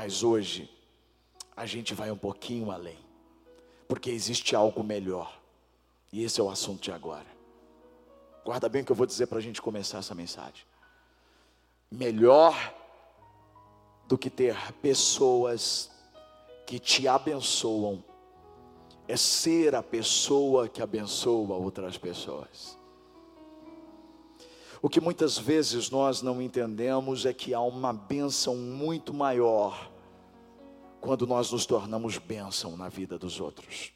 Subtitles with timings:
[0.00, 0.70] Mas hoje,
[1.56, 3.00] a gente vai um pouquinho além,
[3.88, 5.40] porque existe algo melhor,
[6.12, 7.26] e esse é o assunto de agora.
[8.44, 10.64] Guarda bem o que eu vou dizer para a gente começar essa mensagem.
[11.90, 12.54] Melhor
[14.06, 15.90] do que ter pessoas
[16.64, 18.04] que te abençoam,
[19.08, 22.77] é ser a pessoa que abençoa outras pessoas.
[24.80, 29.90] O que muitas vezes nós não entendemos é que há uma bênção muito maior
[31.00, 33.92] quando nós nos tornamos bênção na vida dos outros.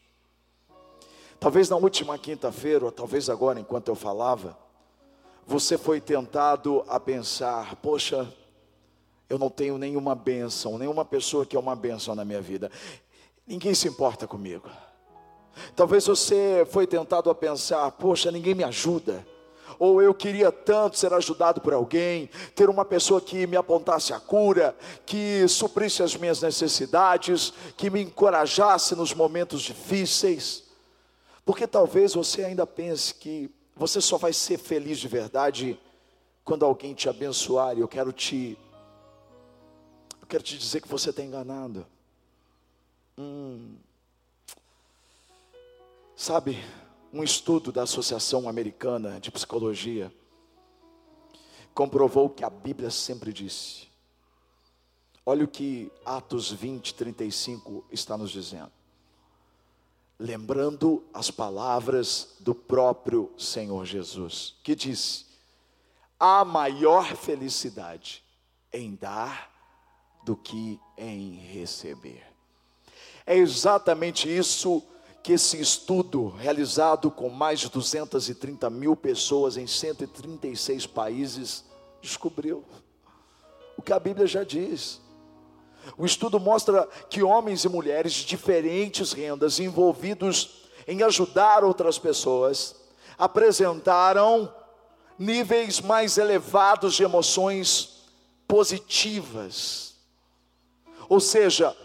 [1.39, 4.59] Talvez na última quinta-feira, ou talvez agora enquanto eu falava,
[5.47, 8.33] você foi tentado a pensar: poxa,
[9.29, 12.71] eu não tenho nenhuma bênção, nenhuma pessoa que é uma bênção na minha vida,
[13.47, 14.69] ninguém se importa comigo.
[15.77, 19.25] Talvez você foi tentado a pensar: poxa, ninguém me ajuda
[19.79, 24.21] ou eu queria tanto ser ajudado por alguém, ter uma pessoa que me apontasse a
[24.21, 30.65] cura, que suprisse as minhas necessidades, que me encorajasse nos momentos difíceis.
[31.45, 35.79] Porque talvez você ainda pense que você só vai ser feliz de verdade
[36.45, 38.59] quando alguém te abençoar, e eu quero te
[40.21, 41.87] eu quero te dizer que você está enganado.
[43.19, 43.77] Hum.
[46.17, 46.63] Sabe,
[47.13, 50.13] um estudo da Associação Americana de Psicologia
[51.75, 53.89] comprovou que a Bíblia sempre disse.
[55.25, 58.73] Olha o que Atos 20, 35 está nos dizendo.
[60.19, 65.27] Lembrando as palavras do próprio Senhor Jesus, que disse:
[66.19, 68.25] há maior felicidade
[68.73, 69.51] em dar
[70.25, 72.25] do que em receber.
[73.27, 74.83] É exatamente isso
[75.23, 81.65] que esse estudo, realizado com mais de 230 mil pessoas em 136 países,
[82.01, 82.65] descobriu.
[83.77, 85.01] O que a Bíblia já diz.
[85.97, 92.77] O estudo mostra que homens e mulheres de diferentes rendas envolvidos em ajudar outras pessoas
[93.17, 94.53] apresentaram
[95.19, 98.05] níveis mais elevados de emoções
[98.49, 99.95] positivas.
[101.09, 101.77] Ou seja,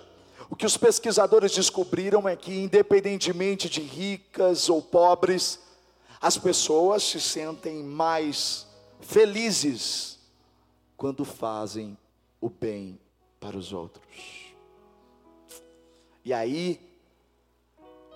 [0.49, 5.59] o que os pesquisadores descobriram é que, independentemente de ricas ou pobres,
[6.21, 8.65] as pessoas se sentem mais
[9.01, 10.19] felizes
[10.95, 11.97] quando fazem
[12.39, 12.99] o bem
[13.39, 14.53] para os outros.
[16.23, 16.79] E aí,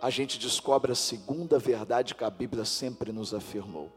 [0.02, 3.92] a gente descobre a segunda verdade que a Bíblia sempre nos afirmou,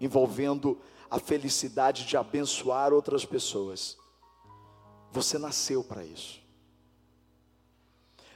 [0.00, 0.78] envolvendo
[1.10, 3.96] a felicidade de abençoar outras pessoas.
[5.10, 6.45] Você nasceu para isso.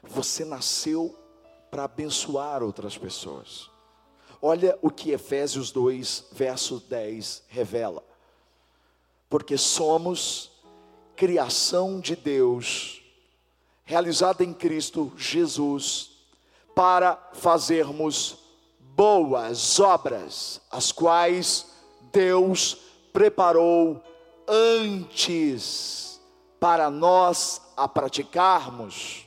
[0.02, 1.16] Você nasceu
[1.70, 3.70] para abençoar outras pessoas.
[4.42, 8.02] Olha o que Efésios 2, verso 10 revela.
[9.28, 10.50] Porque somos
[11.14, 13.02] criação de Deus,
[13.84, 16.12] realizada em Cristo Jesus,
[16.74, 18.38] para fazermos
[18.96, 21.66] boas obras, as quais
[22.10, 22.78] Deus
[23.12, 24.02] preparou
[24.48, 26.20] antes
[26.58, 29.26] para nós a praticarmos.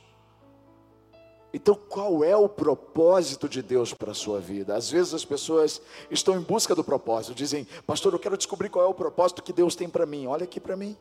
[1.56, 4.74] Então, qual é o propósito de Deus para a sua vida?
[4.74, 8.84] Às vezes as pessoas estão em busca do propósito, dizem, pastor, eu quero descobrir qual
[8.84, 10.26] é o propósito que Deus tem para mim.
[10.26, 10.96] Olha aqui para mim.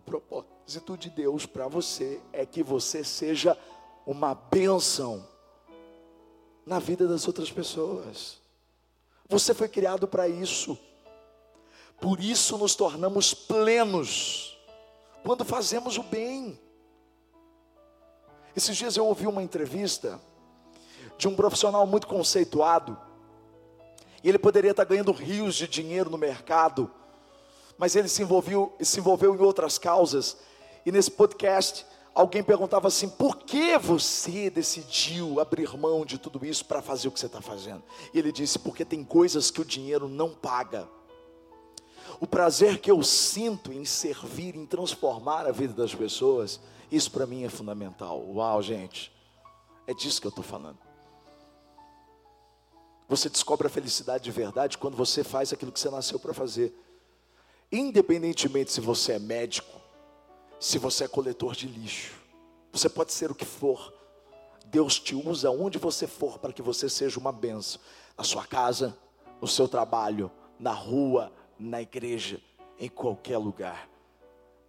[0.00, 3.58] O propósito de Deus para você é que você seja
[4.06, 5.22] uma bênção
[6.64, 8.38] na vida das outras pessoas.
[9.28, 10.78] Você foi criado para isso.
[12.00, 14.58] Por isso nos tornamos plenos
[15.22, 16.58] quando fazemos o bem.
[18.56, 20.20] Esses dias eu ouvi uma entrevista
[21.18, 22.96] de um profissional muito conceituado,
[24.22, 26.90] e ele poderia estar ganhando rios de dinheiro no mercado,
[27.76, 30.36] mas ele se envolveu, se envolveu em outras causas,
[30.86, 36.64] e nesse podcast alguém perguntava assim: por que você decidiu abrir mão de tudo isso
[36.64, 37.82] para fazer o que você está fazendo?
[38.12, 40.88] E ele disse: porque tem coisas que o dinheiro não paga.
[42.20, 46.60] O prazer que eu sinto em servir, em transformar a vida das pessoas,
[46.90, 48.24] isso para mim é fundamental.
[48.26, 49.12] Uau, gente.
[49.86, 50.78] É disso que eu estou falando.
[53.08, 56.74] Você descobre a felicidade de verdade quando você faz aquilo que você nasceu para fazer.
[57.70, 59.80] Independentemente se você é médico,
[60.58, 62.14] se você é coletor de lixo,
[62.72, 63.92] você pode ser o que for.
[64.66, 67.80] Deus te usa onde você for para que você seja uma benção.
[68.16, 68.96] Na sua casa,
[69.40, 72.40] no seu trabalho, na rua, na igreja,
[72.78, 73.88] em qualquer lugar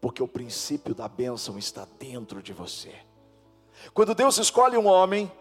[0.05, 2.93] porque o princípio da bênção está dentro de você.
[3.91, 5.31] Quando Deus escolhe um homem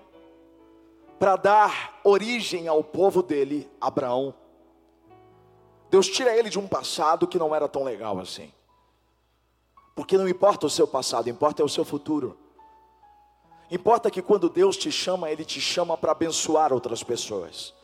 [1.19, 4.33] para dar origem ao povo dele, Abraão,
[5.91, 8.51] Deus tira ele de um passado que não era tão legal assim.
[9.95, 12.35] Porque não importa o seu passado, importa é o seu futuro.
[13.71, 17.75] Importa que quando Deus te chama, Ele te chama para abençoar outras pessoas.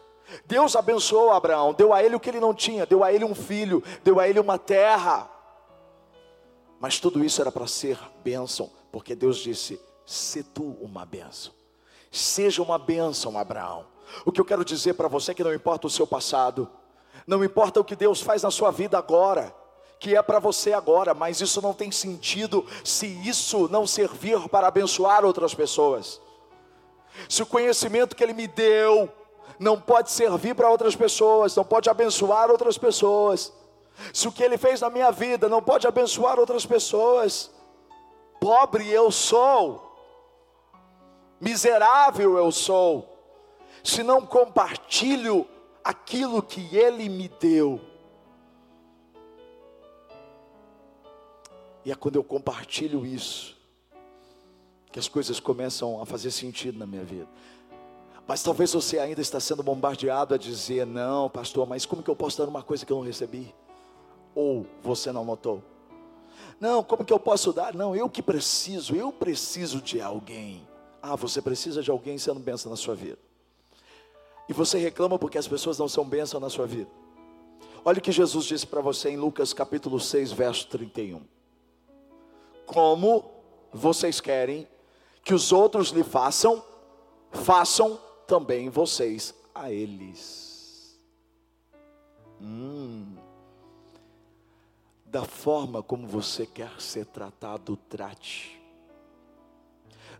[0.47, 3.35] Deus abençoou Abraão, deu a ele o que ele não tinha, deu a ele um
[3.35, 5.29] filho, deu a ele uma terra.
[6.79, 11.53] Mas tudo isso era para ser bênção, porque Deus disse: se tu uma bênção,
[12.11, 13.87] seja uma bênção, Abraão.
[14.25, 16.69] O que eu quero dizer para você é que não importa o seu passado,
[17.27, 19.55] não importa o que Deus faz na sua vida agora,
[20.01, 24.67] que é para você agora, mas isso não tem sentido se isso não servir para
[24.67, 26.21] abençoar outras pessoas.
[27.29, 29.13] Se o conhecimento que Ele me deu
[29.59, 33.53] não pode servir para outras pessoas, não pode abençoar outras pessoas,
[34.13, 37.51] se o que Ele fez na minha vida não pode abençoar outras pessoas,
[38.41, 39.87] pobre eu sou,
[41.41, 43.07] miserável eu sou,
[43.85, 45.47] se não compartilho
[45.85, 47.81] aquilo que Ele me deu.
[51.85, 53.57] E é quando eu compartilho isso,
[54.93, 57.29] que as coisas começam a fazer sentido na minha vida.
[58.31, 62.15] Mas talvez você ainda está sendo bombardeado a dizer: não, pastor, mas como que eu
[62.15, 63.53] posso dar uma coisa que eu não recebi?
[64.37, 65.61] Ou você não notou?
[66.61, 67.75] Não, como que eu posso dar?
[67.75, 70.65] Não, eu que preciso, eu preciso de alguém.
[71.03, 73.19] Ah, você precisa de alguém sendo bênção na sua vida.
[74.49, 76.89] E você reclama porque as pessoas não são bênção na sua vida.
[77.85, 81.21] Olha o que Jesus disse para você em Lucas capítulo 6, verso 31
[82.65, 83.25] como
[83.73, 84.69] vocês querem
[85.25, 86.63] que os outros lhe façam,
[87.33, 87.99] façam
[88.31, 90.97] também vocês a eles.
[92.41, 93.17] Hum.
[95.05, 98.63] Da forma como você quer ser tratado, trate.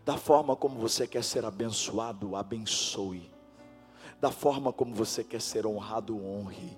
[0.03, 3.31] Da forma como você quer ser abençoado, abençoe.
[4.19, 6.77] Da forma como você quer ser honrado, honre.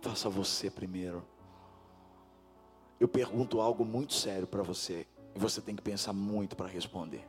[0.00, 1.22] Faça você primeiro
[3.00, 7.24] eu pergunto algo muito sério para você e você tem que pensar muito para responder.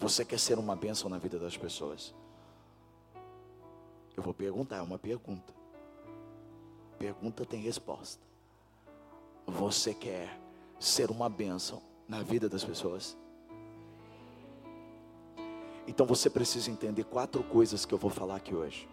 [0.00, 2.14] Você quer ser uma bênção na vida das pessoas?
[4.16, 5.52] Eu vou perguntar, é uma pergunta.
[6.98, 8.22] Pergunta tem resposta.
[9.46, 10.40] Você quer
[10.78, 13.14] ser uma bênção na vida das pessoas?
[15.86, 18.88] Então você precisa entender quatro coisas que eu vou falar aqui hoje.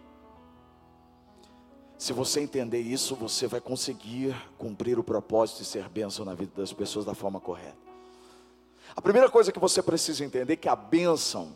[1.96, 6.52] Se você entender isso, você vai conseguir cumprir o propósito de ser bênção na vida
[6.54, 7.87] das pessoas da forma correta.
[8.98, 11.54] A primeira coisa que você precisa entender é que a bênção,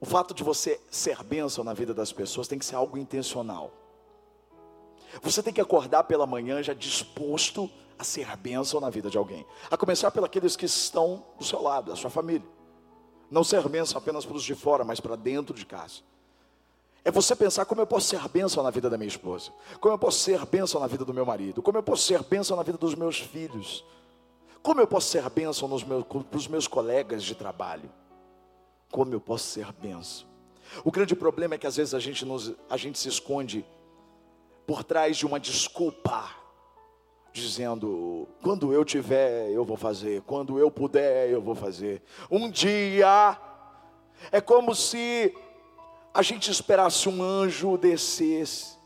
[0.00, 3.72] o fato de você ser bênção na vida das pessoas tem que ser algo intencional.
[5.22, 7.68] Você tem que acordar pela manhã já disposto
[7.98, 9.44] a ser bênção na vida de alguém.
[9.68, 12.46] A começar pelos que estão do seu lado, da sua família.
[13.28, 15.96] Não ser bênção apenas para os de fora, mas para dentro de casa.
[17.04, 19.50] É você pensar como eu posso ser bênção na vida da minha esposa,
[19.80, 22.56] como eu posso ser bênção na vida do meu marido, como eu posso ser bênção
[22.56, 23.84] na vida dos meus filhos,
[24.62, 27.90] como eu posso ser bênção para os meus colegas de trabalho,
[28.90, 30.26] como eu posso ser bênção.
[30.84, 33.64] O grande problema é que às vezes a gente, nos, a gente se esconde
[34.66, 36.30] por trás de uma desculpa,
[37.32, 42.02] dizendo: quando eu tiver, eu vou fazer, quando eu puder, eu vou fazer.
[42.30, 43.36] Um dia,
[44.30, 45.34] é como se
[46.12, 48.78] a gente esperasse um anjo descesse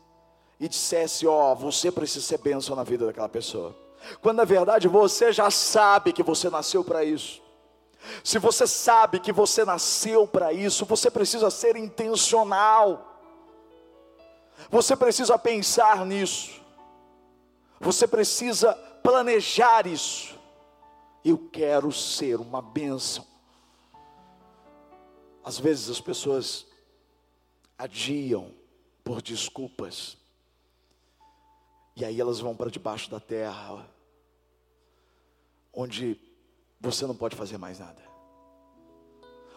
[0.59, 3.84] e dissesse: Ó, oh, você precisa ser bênção na vida daquela pessoa.
[4.21, 7.41] Quando na verdade você já sabe que você nasceu para isso.
[8.23, 13.19] Se você sabe que você nasceu para isso, você precisa ser intencional.
[14.69, 16.61] Você precisa pensar nisso.
[17.79, 20.35] Você precisa planejar isso.
[21.23, 23.25] Eu quero ser uma bênção.
[25.43, 26.65] Às vezes as pessoas
[27.77, 28.51] adiam
[29.03, 30.17] por desculpas.
[31.95, 33.87] E aí elas vão para debaixo da terra,
[35.73, 36.19] onde
[36.79, 38.01] você não pode fazer mais nada.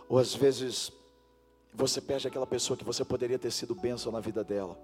[0.08, 0.92] Ou às vezes
[1.74, 4.78] você perde aquela pessoa que você poderia ter sido bênção na vida dela,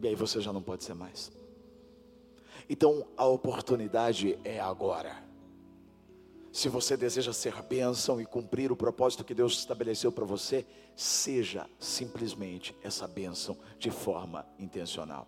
[0.00, 1.30] e aí você já não pode ser mais.
[2.68, 5.22] Então a oportunidade é agora.
[6.52, 11.66] Se você deseja ser bênção e cumprir o propósito que Deus estabeleceu para você, seja
[11.78, 15.26] simplesmente essa bênção de forma intencional.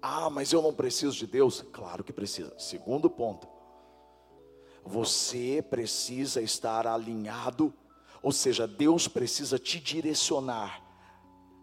[0.00, 1.64] Ah, mas eu não preciso de Deus?
[1.72, 2.52] Claro que precisa.
[2.58, 3.48] Segundo ponto,
[4.84, 7.74] você precisa estar alinhado,
[8.22, 10.82] ou seja, Deus precisa te direcionar,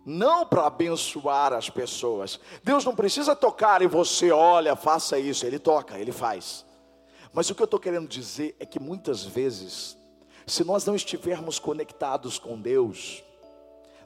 [0.05, 2.39] não para abençoar as pessoas.
[2.63, 5.45] Deus não precisa tocar e você, olha, faça isso.
[5.45, 6.63] Ele toca, ele faz.
[7.33, 9.97] Mas o que eu estou querendo dizer é que muitas vezes,
[10.45, 13.24] se nós não estivermos conectados com Deus,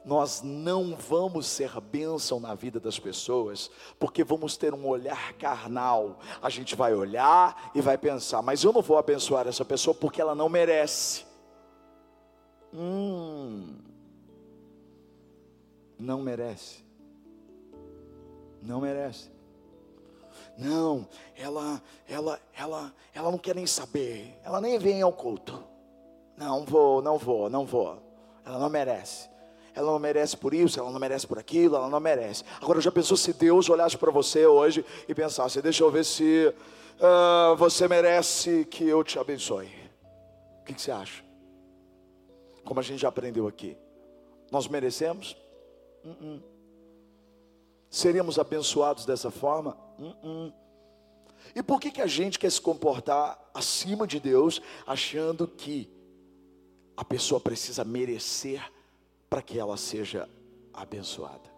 [0.05, 6.19] nós não vamos ser bênção na vida das pessoas, porque vamos ter um olhar carnal.
[6.41, 10.21] A gente vai olhar e vai pensar, mas eu não vou abençoar essa pessoa porque
[10.21, 11.25] ela não merece.
[12.73, 13.77] Hum,
[15.97, 16.83] não merece.
[18.61, 19.31] Não merece.
[20.57, 24.37] Não, ela, ela, ela, ela não quer nem saber.
[24.43, 25.63] Ela nem vem ao culto.
[26.35, 28.01] Não vou, não vou, não vou.
[28.45, 29.29] Ela não merece.
[29.75, 32.43] Ela não merece por isso, ela não merece por aquilo, ela não merece.
[32.61, 36.53] Agora já pensou se Deus olhasse para você hoje e pensasse: deixa eu ver se
[36.99, 39.67] uh, você merece que eu te abençoe.
[40.61, 41.23] O que, que você acha?
[42.63, 43.77] Como a gente já aprendeu aqui,
[44.51, 45.35] nós merecemos?
[46.03, 46.43] Uh -uh.
[47.89, 49.75] Seríamos abençoados dessa forma?
[49.99, 50.51] Uh
[51.55, 55.89] e por que, que a gente quer se comportar acima de Deus, achando que
[56.95, 58.61] a pessoa precisa merecer
[59.29, 60.29] para que ela seja
[60.73, 61.49] abençoada?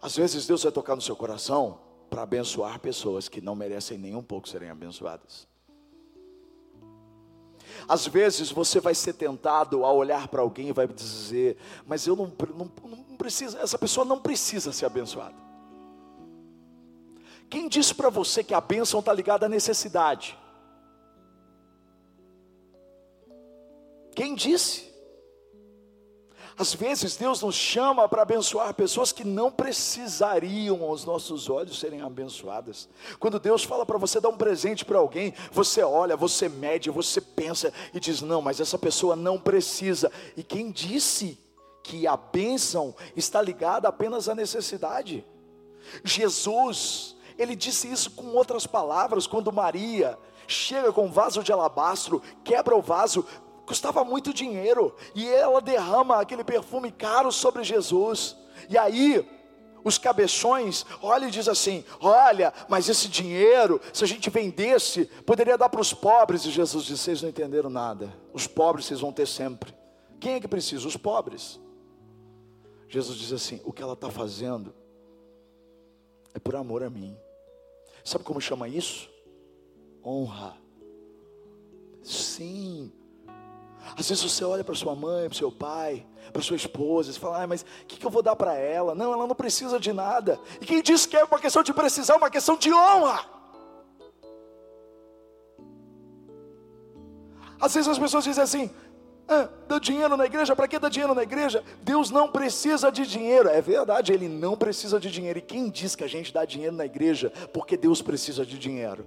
[0.00, 4.14] Às vezes Deus vai tocar no seu coração para abençoar pessoas que não merecem nem
[4.14, 5.48] um pouco serem abençoadas.
[7.88, 12.16] Às vezes você vai ser tentado a olhar para alguém e vai dizer: Mas eu
[12.16, 15.34] não, não, não preciso, essa pessoa não precisa ser abençoada.
[17.48, 20.36] Quem disse para você que a bênção está ligada à necessidade?
[24.14, 24.85] Quem disse?
[26.58, 32.00] Às vezes Deus nos chama para abençoar pessoas que não precisariam aos nossos olhos serem
[32.00, 32.88] abençoadas.
[33.18, 37.20] Quando Deus fala para você dar um presente para alguém, você olha, você mede, você
[37.20, 40.10] pensa e diz: não, mas essa pessoa não precisa.
[40.34, 41.38] E quem disse
[41.82, 45.24] que a bênção está ligada apenas à necessidade?
[46.02, 52.22] Jesus, ele disse isso com outras palavras, quando Maria chega com um vaso de alabastro,
[52.44, 53.26] quebra o vaso,
[53.66, 58.36] custava muito dinheiro, e ela derrama aquele perfume caro sobre Jesus.
[58.70, 59.28] E aí,
[59.84, 65.58] os cabeções olham e diz assim: Olha, mas esse dinheiro, se a gente vendesse, poderia
[65.58, 66.44] dar para os pobres.
[66.44, 68.12] E Jesus disse: Vocês não entenderam nada.
[68.32, 69.74] Os pobres vocês vão ter sempre.
[70.18, 70.88] Quem é que precisa?
[70.88, 71.60] Os pobres.
[72.88, 74.74] Jesus diz assim: O que ela está fazendo
[76.34, 77.16] é por amor a mim.
[78.04, 79.08] Sabe como chama isso?
[80.04, 80.56] Honra.
[82.02, 82.92] Sim,
[83.96, 87.42] às vezes você olha para sua mãe, para seu pai, para sua esposa, e fala,
[87.42, 88.94] ah, mas o que, que eu vou dar para ela?
[88.94, 90.40] Não, ela não precisa de nada.
[90.60, 93.24] E quem diz que é uma questão de precisar, é uma questão de honra.
[97.60, 98.70] Às vezes as pessoas dizem assim,
[99.28, 101.64] ah, dá dinheiro na igreja, para que dar dinheiro na igreja?
[101.82, 103.48] Deus não precisa de dinheiro.
[103.48, 105.38] É verdade, Ele não precisa de dinheiro.
[105.38, 109.06] E quem diz que a gente dá dinheiro na igreja porque Deus precisa de dinheiro?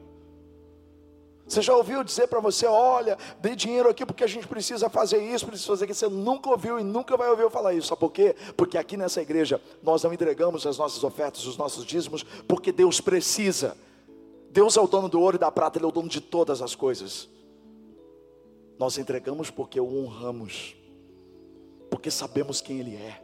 [1.50, 5.18] Você já ouviu dizer para você, olha, dê dinheiro aqui porque a gente precisa fazer
[5.18, 5.98] isso, precisa fazer aquilo.
[5.98, 7.88] Você nunca ouviu e nunca vai ouvir eu falar isso.
[7.88, 8.36] Sabe por quê?
[8.56, 13.02] Porque aqui nessa igreja nós não entregamos as nossas ofertas, os nossos dízimos, porque Deus
[13.02, 13.76] precisa.
[14.52, 16.62] Deus é o dono do ouro e da prata, Ele é o dono de todas
[16.62, 17.28] as coisas.
[18.78, 20.76] Nós entregamos porque o honramos,
[21.90, 23.24] porque sabemos quem Ele é,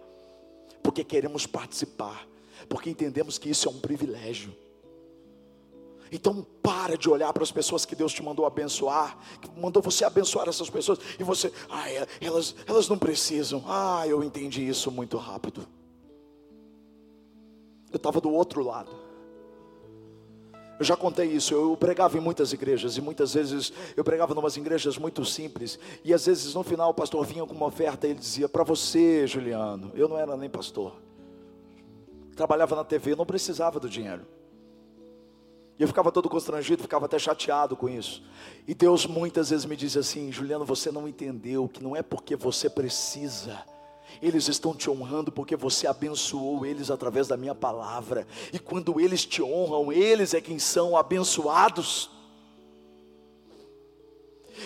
[0.81, 2.27] porque queremos participar,
[2.67, 4.64] porque entendemos que isso é um privilégio.
[6.11, 10.05] Então para de olhar para as pessoas que Deus te mandou abençoar, que mandou você
[10.05, 11.85] abençoar essas pessoas, e você, ah,
[12.21, 13.63] elas, elas não precisam.
[13.67, 15.67] Ah, eu entendi isso muito rápido.
[17.91, 18.91] Eu estava do outro lado.
[20.77, 24.37] Eu já contei isso, eu pregava em muitas igrejas, e muitas vezes eu pregava em
[24.37, 28.05] umas igrejas muito simples, e às vezes no final o pastor vinha com uma oferta
[28.05, 30.93] e ele dizia: Para você, Juliano, eu não era nem pastor,
[32.35, 34.25] trabalhava na TV, não precisava do dinheiro.
[35.77, 38.23] E eu ficava todo constrangido, ficava até chateado com isso.
[38.65, 42.35] E Deus muitas vezes me diz assim: Juliano, você não entendeu que não é porque
[42.35, 43.61] você precisa.
[44.21, 48.25] Eles estão te honrando porque você abençoou eles através da minha palavra.
[48.53, 52.09] E quando eles te honram, eles é quem são abençoados.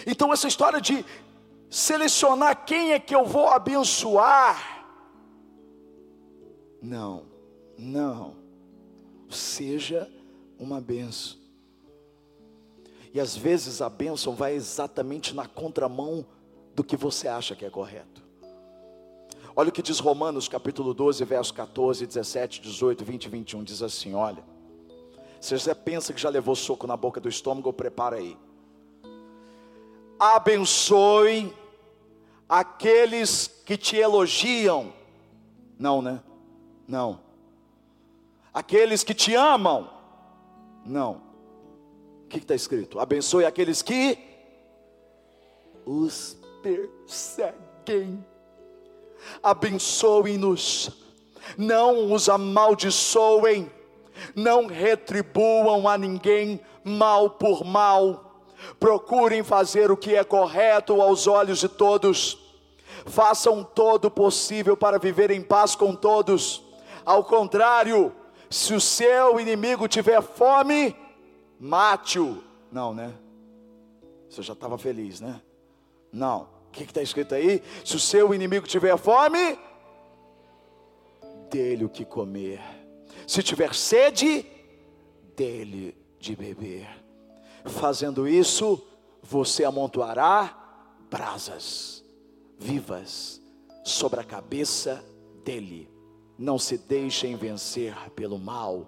[0.05, 1.03] Então, essa história de
[1.69, 4.85] selecionar quem é que eu vou abençoar.
[6.79, 7.25] Não,
[7.75, 8.37] não.
[9.29, 10.09] Seja
[10.59, 11.37] uma benção.
[13.13, 16.25] E às vezes a bênção vai exatamente na contramão
[16.75, 18.21] do que você acha que é correto.
[19.55, 23.63] Olha o que diz Romanos capítulo 12, versos 14, 17, 18, 20 e 21.
[23.63, 24.43] Diz assim: Olha,
[25.41, 28.37] se você pensa que já levou soco na boca do estômago, prepara aí.
[30.19, 31.53] Abençoe
[32.47, 34.93] aqueles que te elogiam.
[35.77, 36.21] Não, né?
[36.87, 37.21] Não.
[38.53, 39.98] Aqueles que te amam
[40.89, 41.21] não.
[42.25, 42.99] O que está escrito?
[42.99, 44.17] Abençoe aqueles que
[45.85, 48.23] os perseguem.
[49.41, 50.91] abençoem-nos,
[51.57, 53.71] não os amaldiçoem,
[54.35, 58.45] não retribuam a ninguém mal por mal,
[58.79, 62.37] procurem fazer o que é correto aos olhos de todos,
[63.05, 66.63] façam todo o possível para viver em paz com todos,
[67.05, 68.13] ao contrário,
[68.49, 70.95] se o seu inimigo tiver fome,
[71.59, 72.43] mate-o.
[72.71, 73.13] Não, né?
[74.29, 75.41] Você já estava feliz, né?
[76.11, 76.47] Não.
[76.67, 77.63] O que está escrito aí?
[77.83, 79.57] Se o seu inimigo tiver fome,
[81.49, 82.61] dele o que comer.
[83.27, 84.45] Se tiver sede,
[85.35, 86.87] dele de beber.
[87.65, 88.81] Fazendo isso,
[89.21, 90.55] você amontoará
[91.09, 92.03] brasas
[92.57, 93.41] vivas
[93.83, 95.03] sobre a cabeça
[95.43, 95.89] dele.
[96.39, 98.87] Não se deixem vencer pelo mal,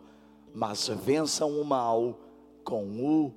[0.54, 2.18] mas vençam o mal
[2.64, 3.34] com o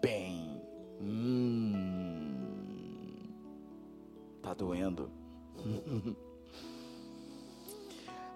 [0.00, 0.62] bem.
[1.00, 2.36] Hum,
[4.40, 5.10] tá doendo.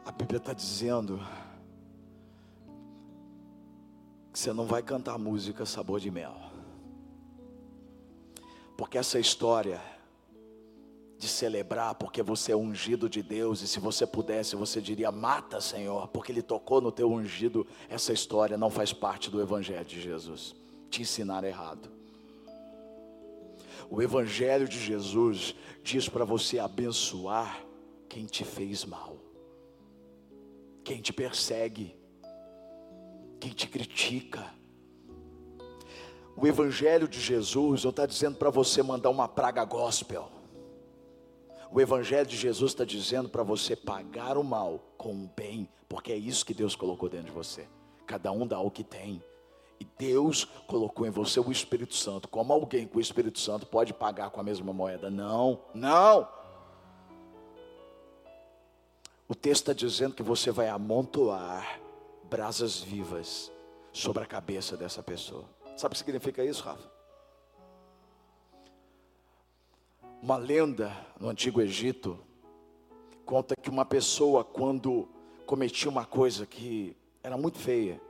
[0.05, 1.21] A Bíblia está dizendo
[4.33, 6.35] que você não vai cantar música sabor de mel,
[8.77, 9.81] porque essa história
[11.19, 15.61] de celebrar, porque você é ungido de Deus, e se você pudesse, você diria: mata,
[15.61, 17.67] Senhor, porque Ele tocou no teu ungido.
[17.89, 20.55] Essa história não faz parte do Evangelho de Jesus.
[20.91, 21.91] Te ensinar errado.
[23.89, 27.65] O Evangelho de Jesus diz para você abençoar
[28.09, 29.17] quem te fez mal,
[30.85, 31.97] quem te persegue,
[33.41, 34.55] quem te critica.
[36.37, 40.36] O Evangelho de Jesus não está dizendo para você mandar uma praga gospel.
[41.71, 46.13] O Evangelho de Jesus está dizendo para você pagar o mal com o bem, porque
[46.13, 47.69] é isso que Deus colocou dentro de você.
[48.07, 49.23] Cada um dá o que tem.
[49.79, 52.29] E Deus colocou em você o Espírito Santo.
[52.29, 55.11] Como alguém com o Espírito Santo pode pagar com a mesma moeda?
[55.11, 56.29] Não, não.
[59.29, 61.81] O texto está dizendo que você vai amontoar
[62.25, 63.51] brasas vivas
[63.93, 65.45] sobre a cabeça dessa pessoa.
[65.77, 66.96] Sabe o que significa isso, Rafa?
[70.27, 72.19] Uma lenda no Antigo Egito
[73.25, 75.09] conta que uma pessoa, quando
[75.47, 78.01] cometia uma coisa que era muito feia,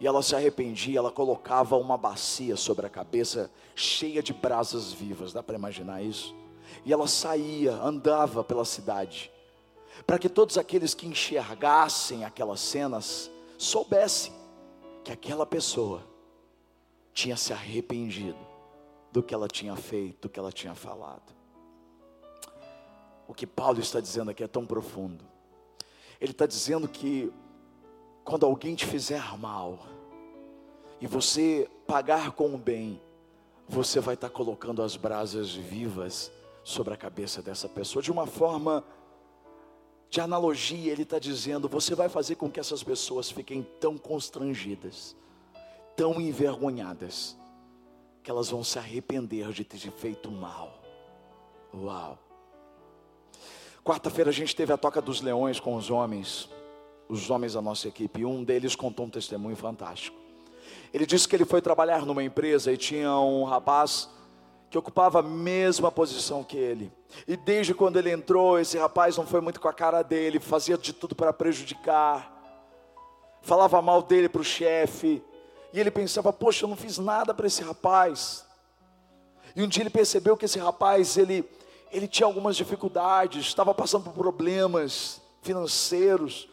[0.00, 5.30] e ela se arrependia, ela colocava uma bacia sobre a cabeça cheia de brasas vivas,
[5.30, 6.34] dá para imaginar isso?
[6.86, 9.30] E ela saía, andava pela cidade,
[10.06, 14.32] para que todos aqueles que enxergassem aquelas cenas soubessem
[15.04, 16.02] que aquela pessoa
[17.12, 18.51] tinha se arrependido
[19.12, 21.32] do que ela tinha feito, do que ela tinha falado.
[23.28, 25.24] O que Paulo está dizendo aqui é tão profundo.
[26.20, 27.32] Ele está dizendo que
[28.24, 29.86] quando alguém te fizer mal
[31.00, 33.00] e você pagar com o bem,
[33.68, 36.30] você vai estar colocando as brasas vivas
[36.64, 38.84] sobre a cabeça dessa pessoa de uma forma
[40.08, 40.92] de analogia.
[40.92, 45.16] Ele está dizendo: você vai fazer com que essas pessoas fiquem tão constrangidas,
[45.96, 47.36] tão envergonhadas,
[48.22, 50.80] que elas vão se arrepender de ter feito mal.
[51.74, 52.18] Uau!
[53.84, 56.48] Quarta-feira a gente teve a toca dos leões com os homens,
[57.08, 60.16] os homens da nossa equipe, e um deles contou um testemunho fantástico.
[60.94, 64.08] Ele disse que ele foi trabalhar numa empresa e tinha um rapaz
[64.70, 66.92] que ocupava a mesma posição que ele.
[67.26, 70.78] E desde quando ele entrou, esse rapaz não foi muito com a cara dele, fazia
[70.78, 72.32] de tudo para prejudicar,
[73.42, 75.22] falava mal dele para o chefe,
[75.72, 78.44] e ele pensava: Poxa, eu não fiz nada para esse rapaz.
[79.54, 81.48] E um dia ele percebeu que esse rapaz, ele,
[81.90, 86.48] ele tinha algumas dificuldades, estava passando por problemas financeiros.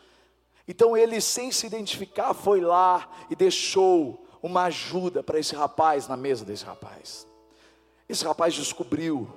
[0.67, 6.15] Então ele, sem se identificar, foi lá e deixou uma ajuda para esse rapaz na
[6.15, 7.27] mesa desse rapaz.
[8.07, 9.29] Esse rapaz descobriu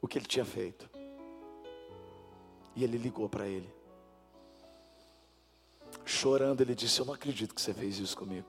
[0.00, 0.88] o que ele tinha feito.
[2.74, 3.77] E ele ligou para ele
[6.08, 8.46] chorando, ele disse: Eu não acredito que você fez isso comigo.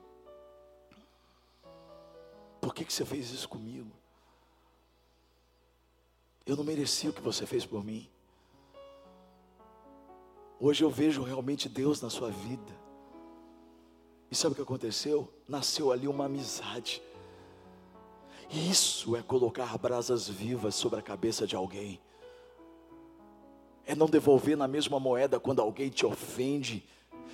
[2.61, 3.91] Por que, que você fez isso comigo?
[6.45, 8.09] Eu não merecia o que você fez por mim.
[10.59, 12.77] Hoje eu vejo realmente Deus na sua vida.
[14.31, 15.31] E sabe o que aconteceu?
[15.47, 17.01] Nasceu ali uma amizade.
[18.49, 22.01] Isso é colocar brasas vivas sobre a cabeça de alguém.
[23.85, 26.85] É não devolver na mesma moeda quando alguém te ofende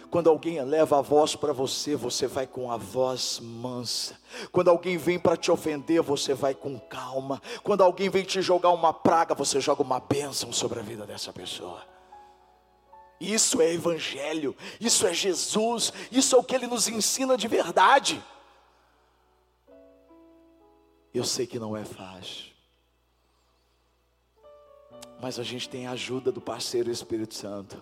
[0.10, 4.18] quando alguém eleva a voz para você, você vai com a voz mansa.
[4.52, 7.41] Quando alguém vem para te ofender, você vai com calma.
[7.63, 11.34] Quando alguém vem te jogar uma praga, você joga uma bênção sobre a vida dessa
[11.34, 11.82] pessoa.
[13.20, 18.24] Isso é Evangelho, isso é Jesus, isso é o que Ele nos ensina de verdade.
[21.13, 22.54] Eu sei que não é fácil,
[25.22, 27.82] Mas a gente tem a ajuda do parceiro Espírito Santo.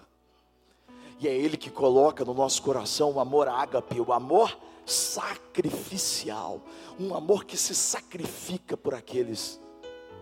[1.20, 6.62] E é Ele que coloca no nosso coração o amor ágape, o amor sacrificial,
[7.00, 9.60] um amor que se sacrifica por aqueles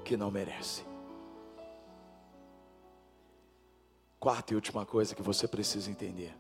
[0.04, 0.86] que não merecem.
[4.20, 6.36] Quarta e última coisa que você precisa entender.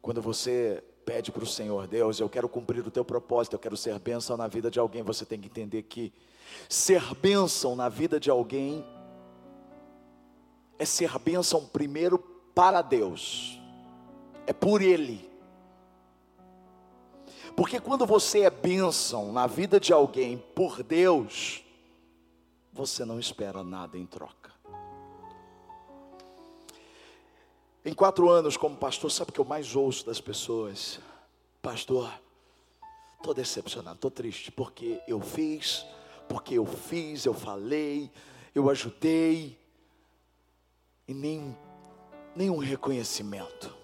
[0.00, 3.76] Quando você pede para o Senhor, Deus, eu quero cumprir o teu propósito, eu quero
[3.76, 6.12] ser bênção na vida de alguém, você tem que entender que
[6.68, 8.84] ser bênção na vida de alguém
[10.78, 12.18] é ser bênção primeiro
[12.54, 13.58] para Deus,
[14.46, 15.28] é por Ele.
[17.56, 21.62] Porque quando você é bênção na vida de alguém por Deus,
[22.72, 24.52] você não espera nada em troca.
[27.82, 31.00] Em quatro anos como pastor, sabe o que eu mais ouço das pessoas?
[31.62, 32.12] Pastor,
[33.16, 35.86] estou decepcionado, estou triste, porque eu fiz,
[36.28, 38.10] porque eu fiz, eu falei,
[38.54, 39.58] eu ajudei,
[41.06, 41.56] e nem,
[42.34, 43.74] nenhum reconhecimento,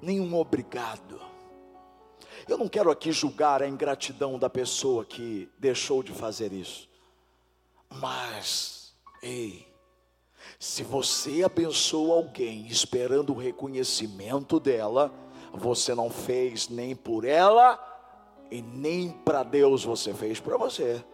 [0.00, 1.20] nenhum obrigado.
[2.48, 6.88] Eu não quero aqui julgar a ingratidão da pessoa que deixou de fazer isso,
[7.90, 9.72] mas, ei,
[10.58, 15.12] se você abençoa alguém esperando o reconhecimento dela,
[15.52, 17.78] você não fez nem por ela
[18.50, 21.04] e nem para Deus, você fez para você.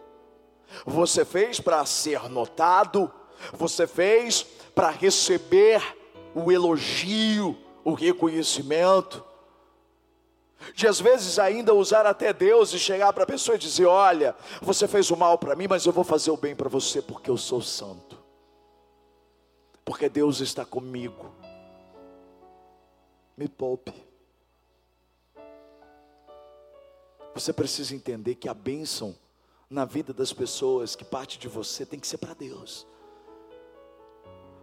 [0.85, 3.11] Você fez para ser notado,
[3.53, 4.43] você fez
[4.75, 5.81] para receber
[6.33, 9.23] o elogio, o reconhecimento.
[10.75, 14.35] De às vezes ainda usar até Deus e chegar para a pessoa e dizer: Olha,
[14.61, 17.29] você fez o mal para mim, mas eu vou fazer o bem para você porque
[17.29, 18.21] eu sou santo
[19.91, 21.33] porque Deus está comigo.
[23.35, 23.93] Me poupe.
[27.33, 29.13] Você precisa entender que a bênção
[29.69, 32.87] na vida das pessoas que parte de você tem que ser para Deus,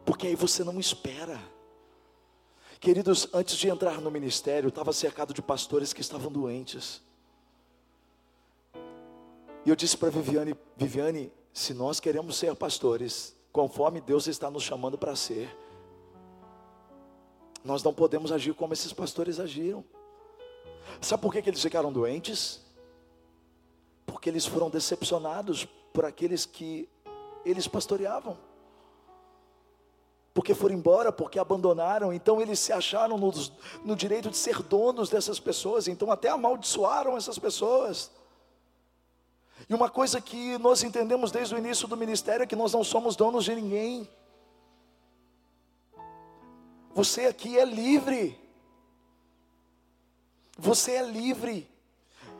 [0.09, 1.38] porque aí você não espera.
[2.81, 7.03] Queridos, antes de entrar no ministério, eu estava cercado de pastores que estavam doentes.
[9.66, 14.62] E eu disse para Viviane, Viviane, se nós queremos ser pastores, conforme Deus está nos
[14.62, 15.55] chamando para ser.
[17.62, 19.85] Nós não podemos agir como esses pastores agiram.
[21.03, 22.64] Sabe por que, que eles ficaram doentes?
[24.07, 26.88] Porque eles foram decepcionados por aqueles que
[27.44, 28.47] eles pastoreavam.
[30.38, 33.33] Porque foram embora, porque abandonaram, então eles se acharam no,
[33.85, 38.09] no direito de ser donos dessas pessoas, então até amaldiçoaram essas pessoas.
[39.68, 42.85] E uma coisa que nós entendemos desde o início do ministério é que nós não
[42.85, 44.09] somos donos de ninguém.
[46.94, 48.40] Você aqui é livre.
[50.57, 51.68] Você é livre.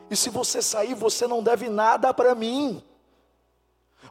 [0.08, 2.80] E se você sair, você não deve nada para mim.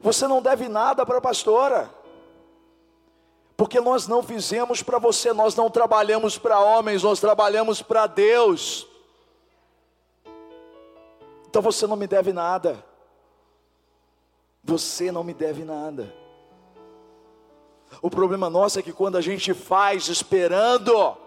[0.02, 1.97] Você não deve nada para a pastora.
[3.58, 8.88] Porque nós não fizemos para você, nós não trabalhamos para homens, nós trabalhamos para Deus.
[11.50, 12.86] Então você não me deve nada.
[14.64, 16.14] Você não me deve nada.
[18.00, 21.18] O problema nosso é que quando a gente faz esperando,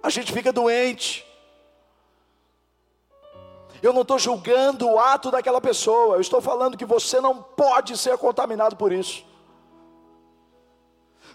[0.00, 1.26] a gente fica doente.
[3.82, 7.96] Eu não estou julgando o ato daquela pessoa, eu estou falando que você não pode
[7.96, 9.24] ser contaminado por isso.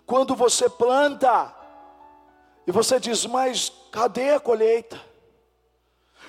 [0.06, 1.56] Quando você planta,
[2.66, 5.00] e você diz, mas cadê a colheita?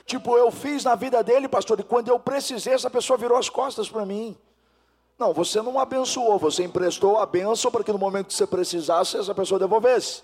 [0.05, 3.49] Tipo, eu fiz na vida dele, pastor, e quando eu precisei, essa pessoa virou as
[3.49, 4.37] costas para mim.
[5.19, 9.17] Não, você não abençoou, você emprestou a bênção para que no momento que você precisasse,
[9.17, 10.23] essa pessoa devolvesse.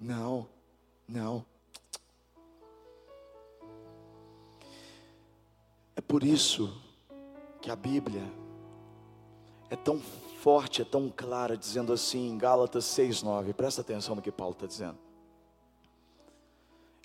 [0.00, 0.46] Não,
[1.06, 1.44] não.
[5.94, 6.72] É por isso
[7.60, 8.22] que a Bíblia
[9.70, 10.00] é tão
[10.40, 13.52] forte, é tão clara, dizendo assim em Gálatas 6,9.
[13.52, 14.98] Presta atenção no que Paulo está dizendo.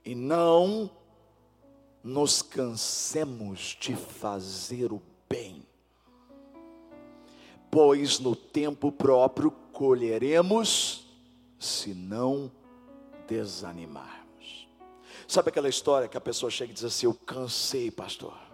[0.05, 0.89] E não
[2.03, 5.63] nos cansemos de fazer o bem,
[7.69, 11.05] pois no tempo próprio colheremos,
[11.59, 12.51] se não
[13.27, 14.67] desanimarmos.
[15.27, 18.50] Sabe aquela história que a pessoa chega e diz assim: Eu cansei, pastor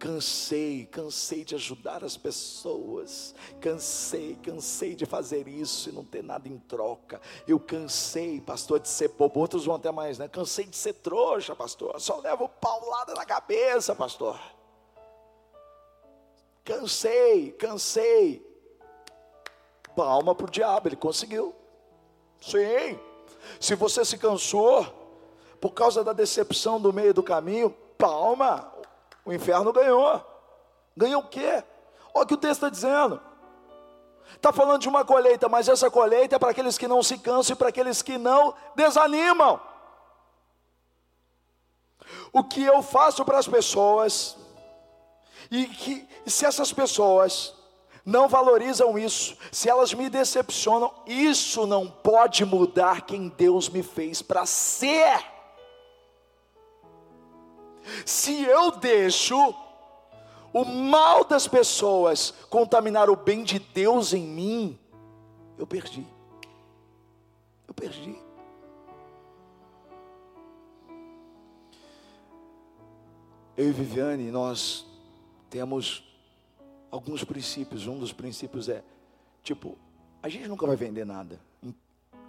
[0.00, 3.34] Cansei, cansei de ajudar as pessoas.
[3.60, 7.20] Cansei, cansei de fazer isso e não ter nada em troca.
[7.46, 9.38] Eu cansei, pastor, de ser bobo.
[9.40, 10.26] Outros vão até mais, né?
[10.26, 12.00] Cansei de ser trouxa, pastor.
[12.00, 14.40] Só levo paulada na cabeça, pastor.
[16.64, 18.42] Cansei, cansei.
[19.94, 21.54] Palma para o diabo, ele conseguiu.
[22.40, 22.98] Sim.
[23.60, 24.86] Se você se cansou
[25.60, 28.79] por causa da decepção do meio do caminho, palma,
[29.24, 30.24] o inferno ganhou.
[30.96, 31.62] Ganha o quê?
[32.14, 33.20] Olha o que o texto está dizendo.
[34.34, 37.54] Está falando de uma colheita, mas essa colheita é para aqueles que não se cansam
[37.54, 39.60] e para aqueles que não desanimam.
[42.32, 44.36] O que eu faço para as pessoas,
[45.50, 47.54] e que se essas pessoas
[48.04, 54.22] não valorizam isso, se elas me decepcionam, isso não pode mudar quem Deus me fez
[54.22, 55.24] para ser.
[58.04, 59.54] Se eu deixo
[60.52, 64.78] o mal das pessoas contaminar o bem de Deus em mim,
[65.58, 66.06] eu perdi.
[67.68, 68.16] Eu perdi.
[73.56, 74.86] Eu e Viviane, nós
[75.50, 76.02] temos
[76.90, 77.86] alguns princípios.
[77.86, 78.82] Um dos princípios é,
[79.42, 79.76] tipo,
[80.22, 81.38] a gente nunca vai vender nada.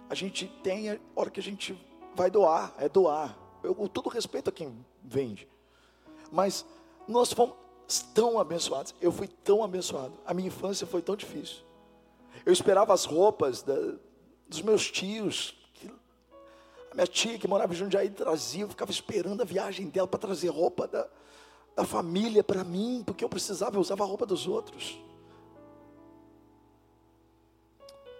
[0.08, 1.74] A gente tem a hora que a gente
[2.14, 3.36] vai doar, é doar.
[3.62, 5.48] Eu com todo respeito a quem vende.
[6.32, 6.64] Mas
[7.06, 7.54] nós fomos
[8.14, 8.94] tão abençoados.
[9.00, 10.14] Eu fui tão abençoado.
[10.24, 11.58] A minha infância foi tão difícil.
[12.44, 13.76] Eu esperava as roupas da,
[14.48, 15.54] dos meus tios.
[16.90, 20.18] A minha tia que morava em Jundiaí trazia, eu ficava esperando a viagem dela para
[20.18, 21.08] trazer roupa da,
[21.74, 24.98] da família para mim, porque eu precisava, eu usava a roupa dos outros.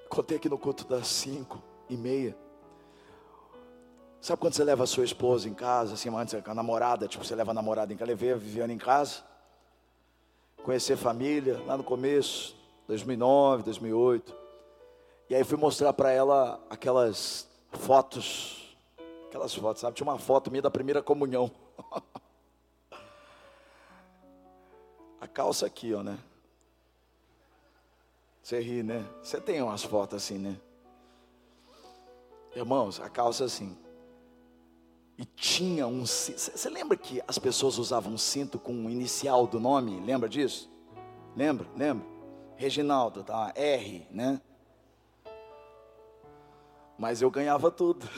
[0.09, 2.37] Contei aqui no culto das cinco e meia.
[4.23, 7.35] Sabe quando você leva a sua esposa em casa, assim, antes a namorada, tipo, você
[7.35, 9.25] leva a namorada em casa, levei a Viviane em casa,
[10.63, 12.55] conhecer família, lá no começo,
[12.87, 14.33] 2009, 2008,
[15.29, 18.79] e aí fui mostrar para ela aquelas fotos,
[19.27, 21.51] aquelas fotos, sabe, tinha uma foto minha da primeira comunhão,
[25.21, 26.17] a calça aqui, ó, né,
[28.41, 30.57] você ri, né, você tem umas fotos assim, né,
[32.55, 33.82] irmãos, a calça assim,
[35.23, 36.41] e tinha um cinto.
[36.41, 40.01] Você lembra que as pessoas usavam um cinto com o inicial do nome?
[40.01, 40.69] Lembra disso?
[41.37, 41.65] Lembra?
[41.77, 42.05] Lembra?
[42.57, 43.53] Reginaldo, tá?
[43.55, 44.41] R, né?
[46.99, 48.07] Mas eu ganhava tudo.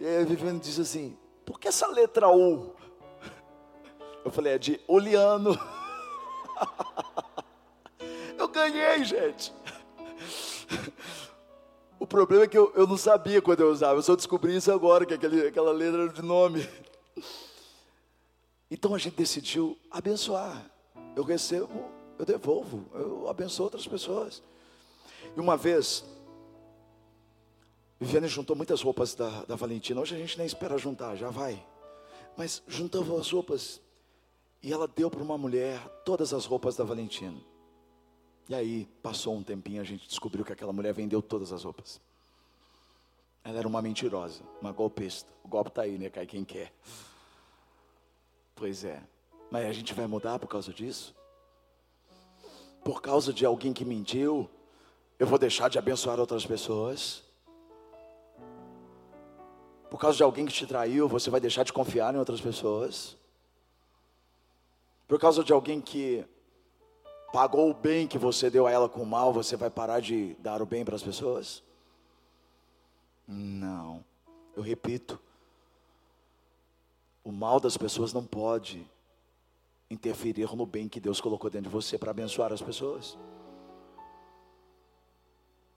[0.00, 2.74] E aí a Viviane disse assim: por que essa letra U?
[4.24, 5.56] Eu falei: é de Oliano.
[8.36, 9.54] Eu ganhei, gente.
[12.02, 14.72] O problema é que eu, eu não sabia quando eu usava, eu só descobri isso
[14.72, 16.68] agora, que aquele, aquela letra era de nome.
[18.68, 20.64] Então a gente decidiu abençoar.
[21.14, 24.42] Eu recebo, eu devolvo, eu abençoo outras pessoas.
[25.36, 26.02] E uma vez,
[28.00, 30.00] Viviane juntou muitas roupas da, da Valentina.
[30.00, 31.62] Hoje a gente nem espera juntar, já vai.
[32.34, 33.78] Mas juntava as roupas
[34.62, 37.38] e ela deu para uma mulher todas as roupas da Valentina.
[38.48, 42.00] E aí, passou um tempinho, a gente descobriu que aquela mulher vendeu todas as roupas.
[43.44, 45.30] Ela era uma mentirosa, uma golpista.
[45.42, 46.08] O golpe está aí, né?
[46.10, 46.72] Cai quem quer.
[48.54, 49.02] Pois é.
[49.50, 51.14] Mas a gente vai mudar por causa disso?
[52.84, 54.48] Por causa de alguém que mentiu,
[55.18, 57.22] eu vou deixar de abençoar outras pessoas?
[59.90, 63.16] Por causa de alguém que te traiu, você vai deixar de confiar em outras pessoas?
[65.06, 66.24] Por causa de alguém que
[67.32, 70.34] pagou o bem que você deu a ela com o mal, você vai parar de
[70.34, 71.62] dar o bem para as pessoas?
[73.26, 74.04] Não.
[74.54, 75.18] Eu repito,
[77.24, 78.86] o mal das pessoas não pode
[79.90, 83.18] interferir no bem que Deus colocou dentro de você para abençoar as pessoas.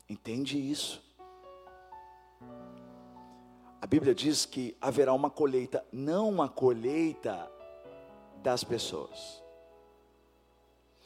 [0.10, 1.02] Entende isso?
[3.82, 7.50] A Bíblia diz que haverá uma colheita, não uma colheita
[8.42, 9.45] das pessoas.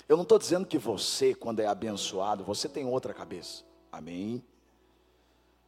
[0.10, 3.64] Eu não estou dizendo que você, quando é abençoado, você tem outra cabeça.
[3.92, 4.44] Amém?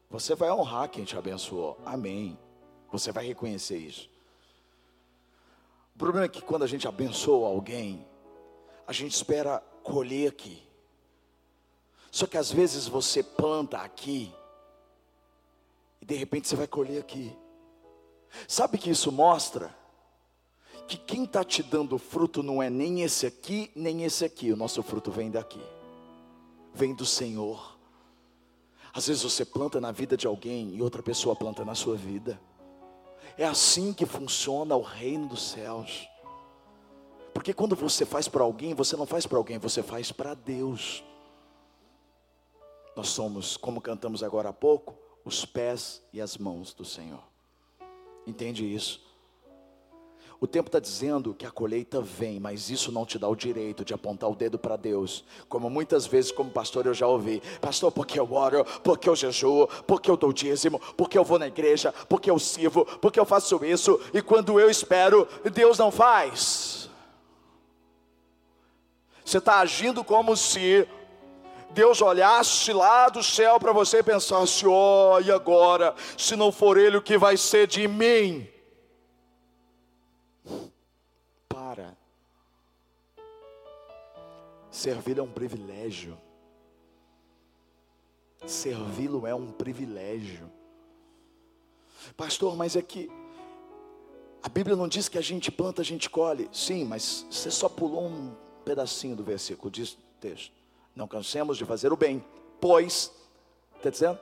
[0.09, 1.79] Você vai honrar quem te abençoou.
[1.85, 2.35] Amém.
[2.91, 4.09] Você vai reconhecer isso.
[5.95, 8.03] O problema é que quando a gente abençoa alguém,
[8.87, 10.67] a gente espera colher aqui.
[12.09, 14.33] Só que às vezes você planta aqui
[16.01, 17.37] e de repente você vai colher aqui.
[18.47, 19.80] Sabe que isso mostra?
[20.91, 24.51] Que quem está te dando fruto não é nem esse aqui, nem esse aqui.
[24.51, 25.61] O nosso fruto vem daqui,
[26.73, 27.77] vem do Senhor.
[28.93, 32.37] Às vezes você planta na vida de alguém e outra pessoa planta na sua vida.
[33.37, 36.09] É assim que funciona o reino dos céus.
[37.33, 41.01] Porque quando você faz para alguém, você não faz para alguém, você faz para Deus.
[42.97, 47.23] Nós somos, como cantamos agora há pouco, os pés e as mãos do Senhor.
[48.27, 49.10] Entende isso?
[50.43, 53.85] O tempo está dizendo que a colheita vem, mas isso não te dá o direito
[53.85, 55.23] de apontar o dedo para Deus.
[55.47, 59.67] Como muitas vezes, como pastor, eu já ouvi: Pastor, porque eu oro, porque eu jejuo,
[59.85, 63.63] porque eu dou dízimo, porque eu vou na igreja, porque eu sirvo, porque eu faço
[63.63, 66.89] isso, e quando eu espero, Deus não faz.
[69.23, 70.87] Você está agindo como se
[71.69, 75.93] Deus olhasse lá do céu para você e pensasse: ó, oh, e agora?
[76.17, 78.49] Se não for Ele, o que vai ser de mim?
[84.81, 86.17] Servir é um privilégio.
[88.47, 90.51] Servi-lo é um privilégio.
[92.17, 93.07] Pastor, mas é que
[94.41, 96.49] a Bíblia não diz que a gente planta, a gente colhe.
[96.51, 100.51] Sim, mas você só pulou um pedacinho do versículo, diz o texto.
[100.95, 102.25] Não cansemos de fazer o bem,
[102.59, 103.11] pois,
[103.77, 104.17] está dizendo?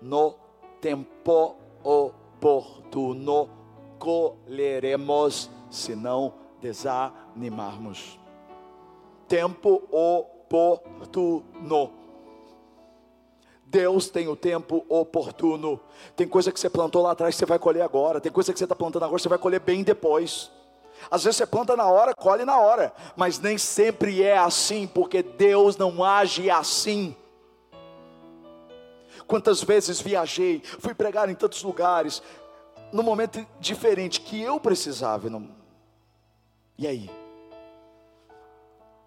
[0.00, 0.36] No
[0.80, 3.50] tempo oportuno
[3.98, 8.22] colheremos, se não desanimarmos.
[9.28, 11.44] Tempo oportuno.
[13.66, 15.80] Deus tem o tempo oportuno.
[16.14, 18.20] Tem coisa que você plantou lá atrás, você vai colher agora.
[18.20, 20.50] Tem coisa que você está plantando agora, você vai colher bem depois.
[21.10, 25.22] Às vezes você planta na hora, colhe na hora, mas nem sempre é assim, porque
[25.22, 27.16] Deus não age assim.
[29.26, 32.22] Quantas vezes viajei, fui pregar em tantos lugares,
[32.92, 35.28] no momento diferente que eu precisava.
[36.78, 37.23] E aí?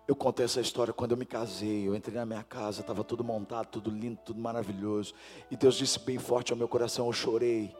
[0.07, 1.85] Eu contei essa história quando eu me casei.
[1.87, 5.13] Eu entrei na minha casa, estava tudo montado, tudo lindo, tudo maravilhoso.
[5.51, 7.75] E Deus disse bem forte ao meu coração: eu chorei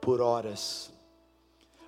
[0.00, 0.90] por horas.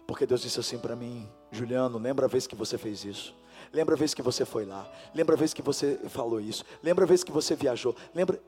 [0.06, 3.34] Porque Deus disse assim para mim: Juliano, lembra a vez que você fez isso?
[3.72, 4.90] Lembra a vez que você foi lá?
[5.14, 6.64] Lembra a vez que você falou isso?
[6.82, 7.96] Lembra a vez que você viajou?
[8.14, 8.40] Lembra?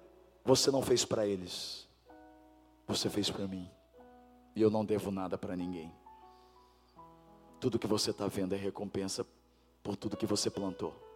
[0.44, 1.86] Você não fez para eles,
[2.86, 3.70] você fez para mim.
[4.56, 5.92] E eu não devo nada para ninguém.
[7.60, 9.26] Tudo que você está vendo é recompensa
[9.82, 11.09] por tudo que você plantou.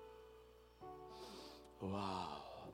[1.85, 2.73] Uau!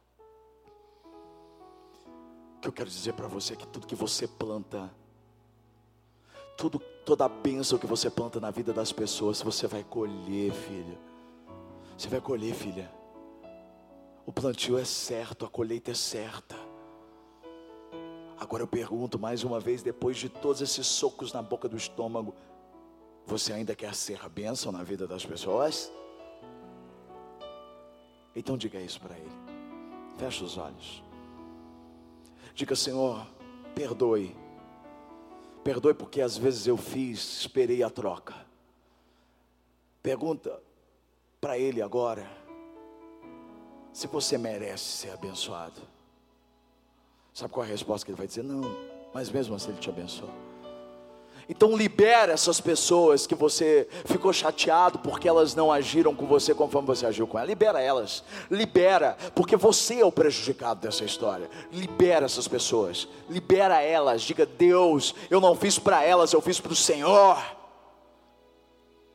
[2.57, 4.91] O que eu quero dizer para você é que tudo que você planta,
[6.57, 10.99] tudo, toda a bênção que você planta na vida das pessoas, você vai colher, filho.
[11.97, 12.91] Você vai colher, filha.
[14.25, 16.55] O plantio é certo, a colheita é certa.
[18.39, 22.35] Agora eu pergunto mais uma vez, depois de todos esses socos na boca do estômago,
[23.27, 25.91] você ainda quer ser bênção na vida das pessoas?
[28.35, 29.31] Então diga isso para ele.
[30.19, 31.03] Feche os olhos.
[32.55, 33.27] Diga, Senhor,
[33.75, 34.37] perdoe
[35.63, 38.35] Perdoe porque às vezes eu fiz, esperei a troca.
[40.03, 40.61] Pergunta
[41.41, 42.27] para ele agora
[43.93, 45.81] se você merece ser abençoado.
[47.35, 48.43] Sabe qual é a resposta que ele vai dizer?
[48.43, 48.63] Não,
[49.13, 50.50] mas mesmo assim ele te abençoa.
[51.51, 56.87] Então libera essas pessoas que você ficou chateado porque elas não agiram com você conforme
[56.87, 57.49] você agiu com elas.
[57.49, 58.23] Libera elas.
[58.49, 61.51] Libera, porque você é o prejudicado dessa história.
[61.73, 63.09] Libera essas pessoas.
[63.29, 64.23] Libera elas.
[64.23, 67.37] Diga: "Deus, eu não fiz para elas, eu fiz para o Senhor".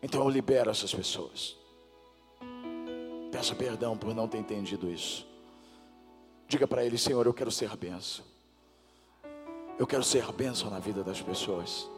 [0.04, 1.56] Então eu libero essas pessoas.
[3.32, 5.26] Peça perdão por não ter entendido isso.
[6.50, 8.26] Diga para ele, Senhor, eu quero ser benção.
[9.80, 11.95] Eu quero ser bênção na vida das pessoas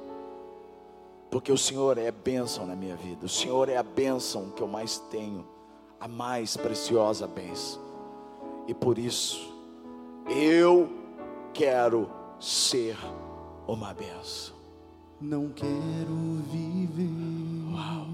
[1.29, 4.67] porque o Senhor é bênção na minha vida, o Senhor é a bênção que eu
[4.67, 5.45] mais tenho,
[5.99, 7.81] a mais preciosa bênção,
[8.67, 9.53] e por isso
[10.29, 10.89] eu
[11.53, 12.09] quero
[12.39, 12.97] ser
[13.67, 14.55] uma bênção.
[15.19, 17.09] Não quero viver
[17.73, 18.07] Uau.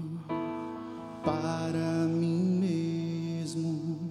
[1.22, 4.10] para mim mesmo,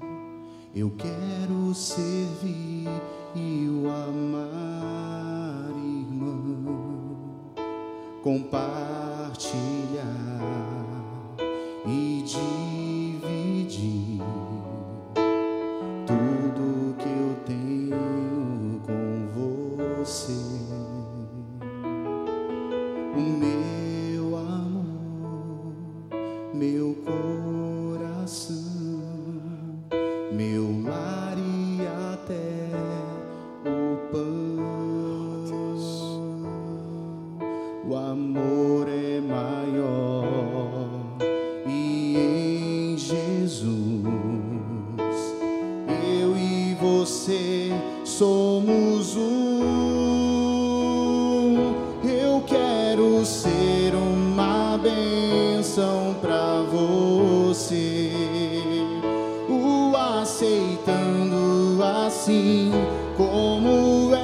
[0.76, 2.88] eu quero servir
[3.36, 4.83] e o amar,
[8.24, 10.23] compartilhar
[60.34, 62.72] aceitando assim
[63.16, 64.20] como é,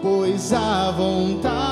[0.00, 1.63] pois a vontade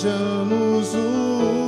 [0.00, 1.59] sejamos um.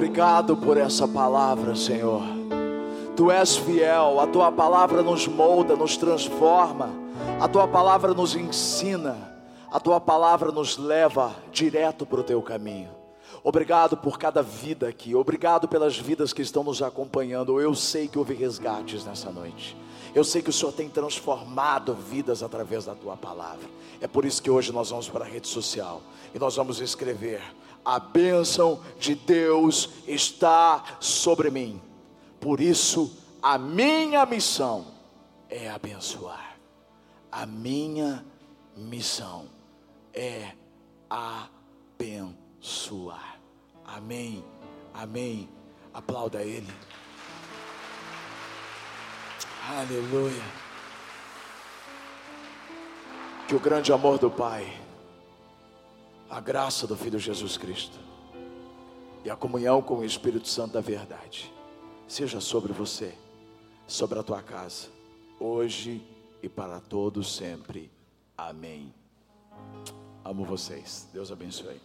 [0.00, 2.22] Obrigado por essa palavra, Senhor.
[3.14, 6.88] Tu és fiel, a tua palavra nos molda, nos transforma,
[7.38, 9.14] a tua palavra nos ensina,
[9.70, 12.88] a tua palavra nos leva direto para o teu caminho.
[13.44, 17.60] Obrigado por cada vida aqui, obrigado pelas vidas que estão nos acompanhando.
[17.60, 19.76] Eu sei que houve resgates nessa noite.
[20.14, 23.68] Eu sei que o Senhor tem transformado vidas através da tua palavra.
[24.00, 26.00] É por isso que hoje nós vamos para a rede social
[26.34, 27.42] e nós vamos escrever:
[27.84, 31.80] A bênção de Deus está sobre mim.
[32.40, 34.86] Por isso, a minha missão
[35.48, 36.56] é abençoar.
[37.30, 38.24] A minha
[38.76, 39.46] missão
[40.12, 40.52] é
[41.08, 42.30] abençoar.
[43.84, 44.44] Amém.
[44.94, 45.48] Amém.
[45.92, 46.72] Aplauda Ele.
[49.68, 50.42] Aleluia.
[53.46, 54.80] Que o grande amor do Pai,
[56.30, 57.98] a graça do Filho Jesus Cristo
[59.24, 61.52] e a comunhão com o Espírito Santo da verdade
[62.06, 63.14] seja sobre você,
[63.86, 64.88] sobre a tua casa,
[65.38, 66.02] hoje
[66.42, 67.90] e para todos sempre.
[68.36, 68.94] Amém.
[70.24, 71.08] Amo vocês.
[71.12, 71.80] Deus abençoe.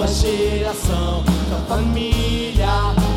[0.00, 2.68] Sua geração, sua família,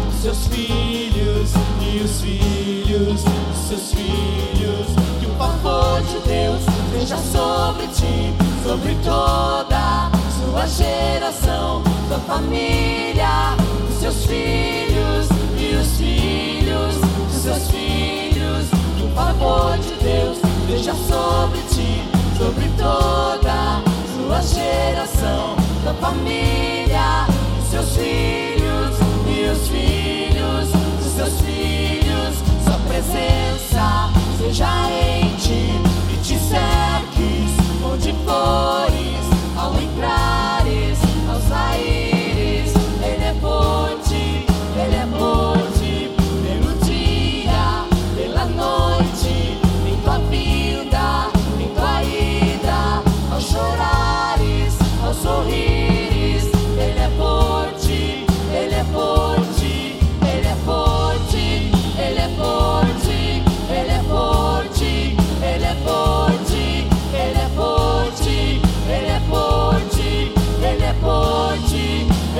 [0.10, 4.88] os seus filhos e os filhos dos seus filhos.
[5.20, 6.62] Que o favor de Deus
[6.92, 8.34] seja sobre ti,
[8.66, 13.56] sobre toda sua geração, sua família,
[13.90, 18.68] os seus filhos e os filhos dos seus filhos.
[18.98, 22.04] Que o favor de Deus seja sobre ti,
[22.38, 23.82] sobre toda
[24.18, 27.28] sua geração, sua família,
[27.62, 28.96] os seus filhos
[29.28, 32.36] e os filhos dos seus filhos.
[32.64, 35.82] Sua presença seja em ti
[36.14, 37.52] e te cerques
[37.84, 40.43] onde fores, ao entrares,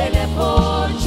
[0.04, 1.03] telefon